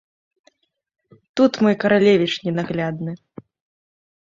Тут 1.41 1.51
мой 1.67 1.75
каралевіч 1.85 2.33
ненаглядны! 2.49 3.11